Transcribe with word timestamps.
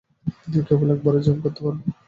কেবল 0.61 0.87
একবারই 0.93 1.21
জাম্প 1.25 1.41
করতে 1.43 1.59
পারবে। 1.65 1.83